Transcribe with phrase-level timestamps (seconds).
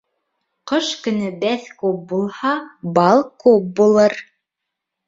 [0.71, 2.55] Ҡыш көнө бәҫ күп булһа,
[2.99, 4.23] бал күп булыр.